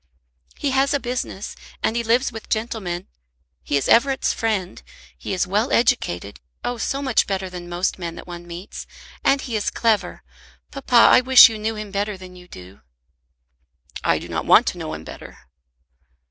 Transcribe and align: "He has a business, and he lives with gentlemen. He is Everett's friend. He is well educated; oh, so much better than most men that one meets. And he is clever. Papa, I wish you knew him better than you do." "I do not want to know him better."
"He 0.57 0.71
has 0.71 0.95
a 0.95 0.99
business, 0.99 1.55
and 1.83 1.95
he 1.95 2.03
lives 2.03 2.31
with 2.31 2.49
gentlemen. 2.49 3.05
He 3.61 3.77
is 3.77 3.87
Everett's 3.87 4.33
friend. 4.33 4.81
He 5.15 5.31
is 5.31 5.45
well 5.45 5.71
educated; 5.71 6.39
oh, 6.63 6.79
so 6.79 7.03
much 7.03 7.27
better 7.27 7.51
than 7.51 7.69
most 7.69 7.99
men 7.99 8.15
that 8.15 8.25
one 8.25 8.47
meets. 8.47 8.87
And 9.23 9.41
he 9.41 9.55
is 9.55 9.69
clever. 9.69 10.23
Papa, 10.71 10.95
I 10.95 11.21
wish 11.21 11.49
you 11.49 11.59
knew 11.59 11.75
him 11.75 11.91
better 11.91 12.17
than 12.17 12.35
you 12.35 12.47
do." 12.47 12.81
"I 14.03 14.17
do 14.17 14.27
not 14.27 14.47
want 14.47 14.65
to 14.69 14.79
know 14.79 14.95
him 14.95 15.03
better." 15.03 15.37